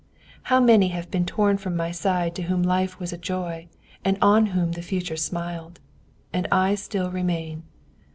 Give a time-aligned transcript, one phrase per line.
[0.49, 3.67] How many have been torn from my side to whom life was a joy
[4.03, 5.79] and on whom the future smiled!
[6.33, 7.61] And I still remain!